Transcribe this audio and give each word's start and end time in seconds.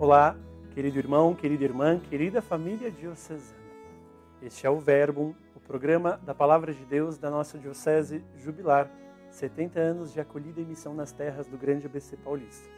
Olá, 0.00 0.36
querido 0.74 0.96
irmão, 0.96 1.34
querida 1.34 1.64
irmã, 1.64 1.98
querida 1.98 2.40
família 2.40 2.88
diocesana. 2.88 3.58
Este 4.40 4.64
é 4.64 4.70
o 4.70 4.78
Verbo, 4.78 5.34
o 5.56 5.58
programa 5.58 6.20
da 6.24 6.32
Palavra 6.32 6.72
de 6.72 6.84
Deus 6.84 7.18
da 7.18 7.28
nossa 7.28 7.58
Diocese 7.58 8.24
Jubilar, 8.36 8.88
70 9.28 9.80
anos 9.80 10.12
de 10.12 10.20
acolhida 10.20 10.60
e 10.60 10.64
missão 10.64 10.94
nas 10.94 11.10
terras 11.10 11.48
do 11.48 11.58
Grande 11.58 11.86
ABC 11.86 12.16
Paulista. 12.16 12.70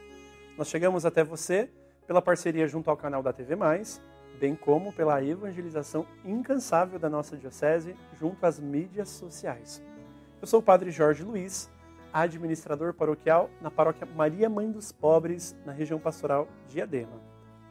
Nós 0.57 0.67
chegamos 0.67 1.05
até 1.05 1.23
você 1.23 1.69
pela 2.07 2.23
parceria 2.23 2.67
junto 2.67 2.89
ao 2.89 2.97
canal 2.97 3.21
da 3.21 3.31
TV 3.31 3.55
Mais, 3.55 4.01
bem 4.39 4.55
como 4.55 4.91
pela 4.91 5.23
evangelização 5.23 6.07
incansável 6.25 6.97
da 6.97 7.07
nossa 7.07 7.37
Diocese 7.37 7.95
junto 8.19 8.43
às 8.43 8.59
mídias 8.59 9.09
sociais. 9.09 9.79
Eu 10.41 10.47
sou 10.47 10.59
o 10.59 10.63
Padre 10.63 10.89
Jorge 10.89 11.23
Luiz 11.23 11.69
administrador 12.13 12.93
paroquial 12.93 13.49
na 13.61 13.71
paróquia 13.71 14.05
Maria 14.05 14.49
Mãe 14.49 14.71
dos 14.71 14.91
Pobres, 14.91 15.55
na 15.65 15.71
região 15.71 15.99
pastoral 15.99 16.47
de 16.67 16.75
Diadema. 16.75 17.21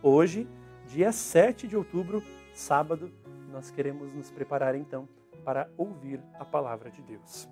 Hoje, 0.02 0.48
dia 0.86 1.12
7 1.12 1.68
de 1.68 1.76
outubro, 1.76 2.22
sábado, 2.54 3.12
nós 3.50 3.70
queremos 3.70 4.12
nos 4.14 4.30
preparar 4.30 4.74
então 4.74 5.08
para 5.44 5.68
ouvir 5.76 6.22
a 6.38 6.44
palavra 6.44 6.90
de 6.90 7.02
Deus. 7.02 7.48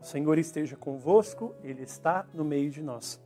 O 0.00 0.04
Senhor 0.04 0.38
esteja 0.38 0.76
convosco, 0.76 1.54
Ele 1.62 1.82
está 1.82 2.26
no 2.34 2.44
meio 2.44 2.70
de 2.70 2.82
nós. 2.82 3.22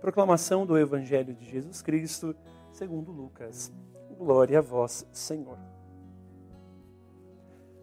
Proclamação 0.00 0.66
do 0.66 0.78
Evangelho 0.78 1.34
de 1.34 1.44
Jesus 1.44 1.82
Cristo, 1.82 2.34
segundo 2.70 3.10
Lucas. 3.10 3.72
Glória 4.18 4.58
a 4.58 4.62
vós, 4.62 5.06
Senhor. 5.12 5.73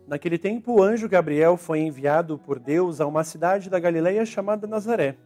Naquele 0.08 0.38
tempo, 0.38 0.74
o 0.74 0.84
anjo 0.84 1.08
Gabriel 1.08 1.56
foi 1.56 1.80
enviado 1.80 2.38
por 2.38 2.60
Deus 2.60 3.00
a 3.00 3.06
uma 3.06 3.24
cidade 3.24 3.70
da 3.70 3.80
Galileia 3.80 4.26
chamada 4.26 4.68
Nazaré, 4.68 5.18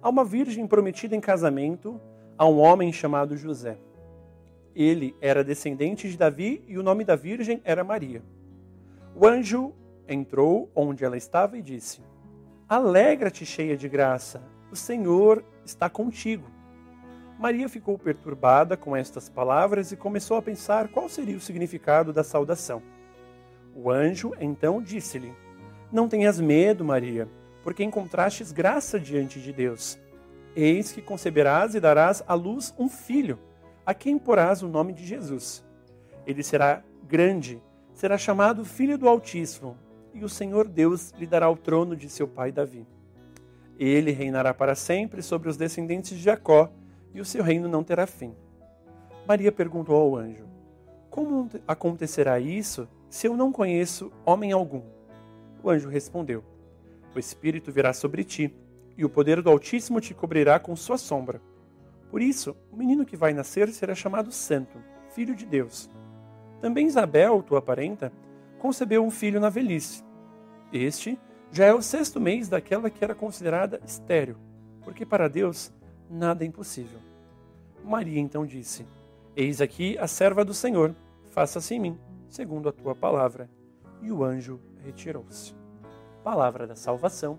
a 0.00 0.08
uma 0.08 0.24
virgem 0.24 0.66
prometida 0.66 1.16
em 1.16 1.20
casamento 1.20 2.00
a 2.38 2.46
um 2.46 2.58
homem 2.58 2.92
chamado 2.92 3.36
José. 3.36 3.76
Ele 4.74 5.16
era 5.20 5.44
descendente 5.44 6.08
de 6.08 6.16
Davi 6.16 6.64
e 6.68 6.78
o 6.78 6.82
nome 6.82 7.04
da 7.04 7.16
virgem 7.16 7.60
era 7.64 7.82
Maria. 7.82 8.22
O 9.14 9.26
anjo 9.26 9.74
entrou 10.08 10.70
onde 10.74 11.04
ela 11.04 11.16
estava 11.16 11.58
e 11.58 11.62
disse: 11.62 12.00
Alegra-te, 12.68 13.44
cheia 13.44 13.76
de 13.76 13.88
graça, 13.88 14.42
o 14.70 14.76
Senhor 14.76 15.44
está 15.64 15.90
contigo. 15.90 16.48
Maria 17.38 17.68
ficou 17.68 17.98
perturbada 17.98 18.76
com 18.76 18.94
estas 18.94 19.28
palavras 19.28 19.90
e 19.90 19.96
começou 19.96 20.36
a 20.36 20.42
pensar 20.42 20.88
qual 20.88 21.08
seria 21.08 21.36
o 21.36 21.40
significado 21.40 22.12
da 22.12 22.22
saudação. 22.22 22.82
O 23.82 23.90
anjo 23.90 24.34
então 24.38 24.82
disse-lhe: 24.82 25.32
Não 25.90 26.06
tenhas 26.06 26.38
medo, 26.38 26.84
Maria, 26.84 27.26
porque 27.62 27.82
encontrastes 27.82 28.52
graça 28.52 29.00
diante 29.00 29.40
de 29.40 29.54
Deus. 29.54 29.98
Eis 30.54 30.92
que 30.92 31.00
conceberás 31.00 31.74
e 31.74 31.80
darás 31.80 32.22
à 32.26 32.34
luz 32.34 32.74
um 32.78 32.90
filho, 32.90 33.38
a 33.86 33.94
quem 33.94 34.18
porás 34.18 34.62
o 34.62 34.68
nome 34.68 34.92
de 34.92 35.06
Jesus. 35.06 35.64
Ele 36.26 36.42
será 36.42 36.82
grande, 37.08 37.62
será 37.94 38.18
chamado 38.18 38.66
Filho 38.66 38.98
do 38.98 39.08
Altíssimo, 39.08 39.78
e 40.12 40.22
o 40.24 40.28
Senhor 40.28 40.68
Deus 40.68 41.12
lhe 41.12 41.26
dará 41.26 41.48
o 41.48 41.56
trono 41.56 41.96
de 41.96 42.10
seu 42.10 42.28
pai 42.28 42.52
Davi. 42.52 42.86
Ele 43.78 44.10
reinará 44.10 44.52
para 44.52 44.74
sempre 44.74 45.22
sobre 45.22 45.48
os 45.48 45.56
descendentes 45.56 46.18
de 46.18 46.22
Jacó, 46.22 46.70
e 47.14 47.20
o 47.20 47.24
seu 47.24 47.42
reino 47.42 47.66
não 47.66 47.82
terá 47.82 48.06
fim. 48.06 48.34
Maria 49.26 49.50
perguntou 49.50 49.96
ao 49.96 50.16
anjo: 50.16 50.44
Como 51.08 51.48
acontecerá 51.66 52.38
isso? 52.38 52.86
Se 53.10 53.26
eu 53.26 53.36
não 53.36 53.50
conheço 53.50 54.12
homem 54.24 54.52
algum? 54.52 54.82
O 55.64 55.68
anjo 55.68 55.88
respondeu: 55.88 56.44
O 57.14 57.18
Espírito 57.18 57.72
virá 57.72 57.92
sobre 57.92 58.22
ti, 58.22 58.54
e 58.96 59.04
o 59.04 59.10
poder 59.10 59.42
do 59.42 59.50
Altíssimo 59.50 60.00
te 60.00 60.14
cobrirá 60.14 60.60
com 60.60 60.76
sua 60.76 60.96
sombra. 60.96 61.42
Por 62.08 62.22
isso, 62.22 62.56
o 62.70 62.76
menino 62.76 63.04
que 63.04 63.16
vai 63.16 63.34
nascer 63.34 63.68
será 63.70 63.96
chamado 63.96 64.30
Santo, 64.30 64.78
Filho 65.12 65.34
de 65.34 65.44
Deus. 65.44 65.90
Também 66.60 66.86
Isabel, 66.86 67.42
tua 67.42 67.60
parenta, 67.60 68.12
concebeu 68.60 69.04
um 69.04 69.10
filho 69.10 69.40
na 69.40 69.48
velhice. 69.48 70.04
Este 70.72 71.18
já 71.50 71.64
é 71.64 71.74
o 71.74 71.82
sexto 71.82 72.20
mês 72.20 72.48
daquela 72.48 72.90
que 72.90 73.02
era 73.02 73.14
considerada 73.14 73.80
estéril, 73.84 74.36
porque 74.84 75.04
para 75.04 75.28
Deus 75.28 75.72
nada 76.08 76.44
é 76.44 76.46
impossível. 76.46 77.00
Maria 77.84 78.20
então 78.20 78.46
disse: 78.46 78.86
Eis 79.34 79.60
aqui 79.60 79.98
a 79.98 80.06
serva 80.06 80.44
do 80.44 80.54
Senhor, 80.54 80.94
faça-se 81.30 81.74
em 81.74 81.80
mim 81.80 82.09
segundo 82.30 82.68
a 82.68 82.72
tua 82.72 82.94
palavra. 82.94 83.50
E 84.00 84.10
o 84.10 84.24
anjo 84.24 84.58
retirou-se. 84.78 85.54
Palavra 86.24 86.66
da 86.66 86.76
salvação. 86.76 87.38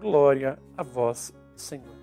Glória 0.00 0.58
a 0.76 0.82
vós, 0.82 1.32
Senhor. 1.54 1.94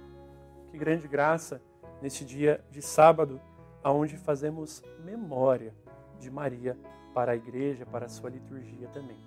Que 0.70 0.78
grande 0.78 1.08
graça 1.08 1.62
neste 2.02 2.24
dia 2.24 2.64
de 2.72 2.82
sábado, 2.82 3.42
aonde 3.84 4.16
fazemos 4.18 4.82
memória 5.04 5.74
de 6.18 6.32
Maria 6.32 6.78
para 7.14 7.34
a 7.34 7.36
igreja, 7.36 7.86
para 7.86 8.06
a 8.06 8.10
sua 8.10 8.30
liturgia 8.30 8.88
também. 8.88 9.18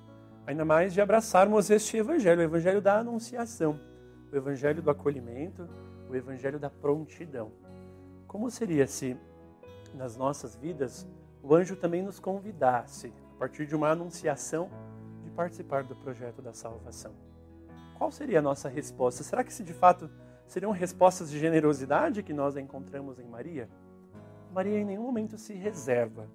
Ainda 0.46 0.64
mais 0.64 0.92
de 0.92 1.00
abraçarmos 1.00 1.70
este 1.70 1.96
evangelho, 1.96 2.40
o 2.40 2.44
evangelho 2.44 2.80
da 2.80 2.98
anunciação, 2.98 3.78
o 4.32 4.36
evangelho 4.36 4.82
do 4.82 4.90
acolhimento, 4.90 5.68
o 6.08 6.14
evangelho 6.14 6.58
da 6.58 6.70
prontidão. 6.70 7.52
Como 8.26 8.50
seria 8.50 8.86
se 8.86 9.16
nas 9.94 10.16
nossas 10.16 10.56
vidas 10.56 11.06
o 11.44 11.54
anjo 11.54 11.76
também 11.76 12.02
nos 12.02 12.18
convidasse, 12.18 13.12
a 13.36 13.38
partir 13.38 13.66
de 13.66 13.76
uma 13.76 13.90
anunciação, 13.90 14.70
de 15.22 15.30
participar 15.30 15.84
do 15.84 15.94
projeto 15.94 16.40
da 16.40 16.54
salvação. 16.54 17.12
Qual 17.98 18.10
seria 18.10 18.38
a 18.38 18.42
nossa 18.42 18.66
resposta? 18.66 19.22
Será 19.22 19.44
que 19.44 19.52
se 19.52 19.62
de 19.62 19.74
fato 19.74 20.10
seriam 20.46 20.72
respostas 20.72 21.30
de 21.30 21.38
generosidade 21.38 22.22
que 22.22 22.32
nós 22.32 22.56
encontramos 22.56 23.18
em 23.18 23.26
Maria? 23.26 23.68
Maria 24.54 24.78
em 24.78 24.86
nenhum 24.86 25.02
momento 25.02 25.36
se 25.36 25.52
reserva, 25.52 26.26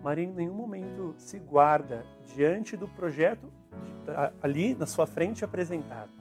Maria 0.00 0.26
em 0.26 0.32
nenhum 0.32 0.54
momento 0.54 1.12
se 1.18 1.40
guarda 1.40 2.06
diante 2.34 2.76
do 2.76 2.86
projeto 2.86 3.52
ali 4.40 4.76
na 4.76 4.86
sua 4.86 5.08
frente 5.08 5.44
apresentado. 5.44 6.12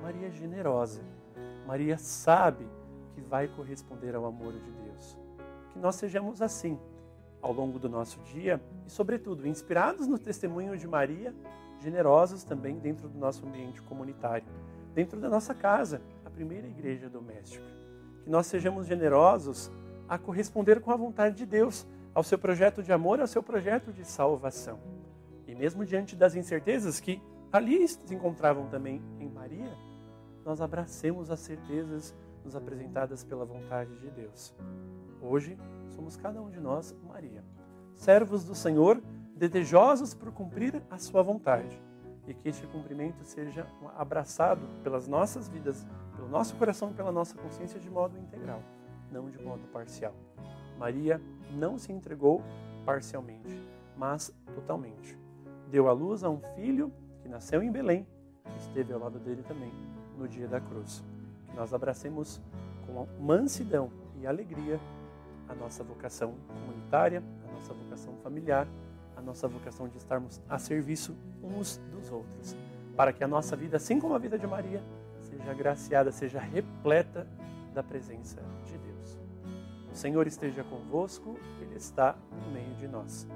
Maria 0.00 0.28
é 0.28 0.30
generosa, 0.30 1.02
Maria 1.66 1.98
sabe 1.98 2.68
que 3.14 3.20
vai 3.20 3.48
corresponder 3.48 4.14
ao 4.14 4.26
amor 4.26 4.52
de 4.52 4.70
Deus. 4.70 5.18
Que 5.72 5.78
nós 5.78 5.96
sejamos 5.96 6.40
assim, 6.40 6.78
ao 7.42 7.52
longo 7.52 7.78
do 7.78 7.88
nosso 7.88 8.20
dia 8.20 8.60
e, 8.86 8.90
sobretudo, 8.90 9.46
inspirados 9.46 10.06
no 10.06 10.18
testemunho 10.18 10.76
de 10.76 10.86
Maria, 10.86 11.34
generosos 11.80 12.44
também 12.44 12.78
dentro 12.78 13.08
do 13.08 13.18
nosso 13.18 13.46
ambiente 13.46 13.80
comunitário, 13.82 14.46
dentro 14.94 15.18
da 15.18 15.28
nossa 15.28 15.54
casa, 15.54 16.02
a 16.24 16.30
primeira 16.30 16.66
igreja 16.66 17.08
doméstica. 17.08 17.64
Que 18.22 18.30
nós 18.30 18.46
sejamos 18.46 18.86
generosos 18.86 19.70
a 20.08 20.18
corresponder 20.18 20.80
com 20.80 20.90
a 20.90 20.96
vontade 20.96 21.36
de 21.36 21.46
Deus, 21.46 21.86
ao 22.14 22.24
seu 22.24 22.38
projeto 22.38 22.82
de 22.82 22.92
amor, 22.92 23.20
ao 23.20 23.26
seu 23.26 23.42
projeto 23.42 23.92
de 23.92 24.04
salvação. 24.04 24.78
E 25.46 25.54
mesmo 25.54 25.84
diante 25.84 26.16
das 26.16 26.34
incertezas 26.34 27.00
que 27.00 27.22
ali 27.52 27.86
se 27.86 28.14
encontravam 28.14 28.66
também 28.66 29.00
em 29.18 29.28
Maria, 29.28 29.72
nós 30.44 30.60
abracemos 30.60 31.30
as 31.30 31.40
certezas 31.40 32.14
nos 32.44 32.56
apresentadas 32.56 33.24
pela 33.24 33.44
vontade 33.44 33.94
de 33.98 34.10
Deus. 34.10 34.54
Hoje, 35.20 35.58
somos 35.88 36.16
cada 36.16 36.40
um 36.40 36.50
de 36.50 36.60
nós 36.60 36.96
Maria, 37.02 37.44
servos 37.94 38.44
do 38.44 38.54
Senhor, 38.54 39.02
desejosos 39.36 40.14
por 40.14 40.32
cumprir 40.32 40.82
a 40.90 40.98
sua 40.98 41.22
vontade. 41.22 41.80
E 42.26 42.34
que 42.34 42.48
este 42.48 42.66
cumprimento 42.66 43.24
seja 43.24 43.66
abraçado 43.96 44.62
pelas 44.82 45.08
nossas 45.08 45.48
vidas, 45.48 45.86
pelo 46.14 46.28
nosso 46.28 46.54
coração 46.56 46.90
e 46.90 46.94
pela 46.94 47.10
nossa 47.10 47.36
consciência 47.36 47.80
de 47.80 47.90
modo 47.90 48.16
integral, 48.18 48.62
não 49.10 49.28
de 49.28 49.42
modo 49.42 49.66
parcial. 49.68 50.14
Maria 50.78 51.20
não 51.52 51.76
se 51.76 51.92
entregou 51.92 52.42
parcialmente, 52.84 53.60
mas 53.96 54.32
totalmente. 54.54 55.18
Deu 55.68 55.88
à 55.88 55.92
luz 55.92 56.24
a 56.24 56.30
um 56.30 56.40
filho 56.54 56.92
que 57.22 57.28
nasceu 57.28 57.62
em 57.62 57.70
Belém 57.70 58.06
e 58.54 58.58
esteve 58.58 58.92
ao 58.92 59.00
lado 59.00 59.18
dele 59.18 59.42
também 59.42 59.72
no 60.16 60.28
dia 60.28 60.48
da 60.48 60.60
cruz. 60.60 61.04
Nós 61.54 61.74
abracemos 61.74 62.40
com 62.86 63.06
mansidão 63.20 63.90
e 64.20 64.26
alegria 64.26 64.80
a 65.48 65.54
nossa 65.54 65.82
vocação 65.82 66.34
comunitária, 66.46 67.22
a 67.48 67.52
nossa 67.52 67.74
vocação 67.74 68.14
familiar, 68.22 68.68
a 69.16 69.20
nossa 69.20 69.48
vocação 69.48 69.88
de 69.88 69.98
estarmos 69.98 70.40
a 70.48 70.58
serviço 70.58 71.16
uns 71.42 71.78
dos 71.92 72.10
outros, 72.10 72.56
para 72.96 73.12
que 73.12 73.24
a 73.24 73.28
nossa 73.28 73.56
vida, 73.56 73.76
assim 73.76 73.98
como 73.98 74.14
a 74.14 74.18
vida 74.18 74.38
de 74.38 74.46
Maria, 74.46 74.82
seja 75.20 75.50
agraciada, 75.50 76.12
seja 76.12 76.38
repleta 76.38 77.26
da 77.74 77.82
presença 77.82 78.42
de 78.64 78.78
Deus. 78.78 79.18
O 79.92 79.96
Senhor 79.96 80.26
esteja 80.26 80.64
convosco, 80.64 81.36
Ele 81.60 81.76
está 81.76 82.16
no 82.44 82.52
meio 82.52 82.74
de 82.76 82.86
nós. 82.86 83.26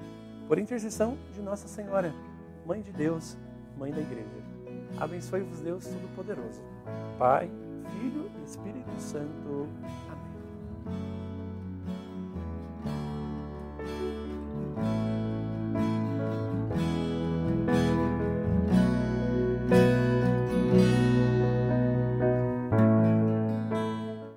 Por 0.46 0.58
intercessão 0.58 1.17
de 1.32 1.40
Nossa 1.40 1.67
Senhora, 1.67 2.14
Mãe 2.67 2.81
de 2.81 2.93
Deus, 2.93 3.37
Mãe 3.76 3.93
da 3.93 4.00
Igreja, 4.00 4.43
abençoe-vos 4.99 5.60
Deus 5.60 5.84
Todo-Poderoso, 5.87 6.62
Pai, 7.19 7.50
Filho 7.90 8.31
e 8.40 8.44
Espírito 8.44 8.98
Santo. 8.98 9.69
Amém. 10.86 11.23